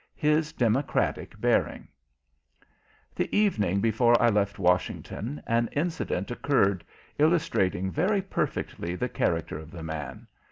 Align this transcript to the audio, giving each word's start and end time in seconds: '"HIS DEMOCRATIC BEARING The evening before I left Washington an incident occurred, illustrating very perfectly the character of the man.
'"HIS 0.27 0.51
DEMOCRATIC 0.53 1.39
BEARING 1.39 1.87
The 3.15 3.37
evening 3.37 3.81
before 3.81 4.19
I 4.19 4.29
left 4.29 4.57
Washington 4.57 5.43
an 5.45 5.69
incident 5.73 6.31
occurred, 6.31 6.83
illustrating 7.19 7.91
very 7.91 8.23
perfectly 8.23 8.95
the 8.95 9.07
character 9.09 9.59
of 9.59 9.69
the 9.69 9.83
man. 9.83 10.25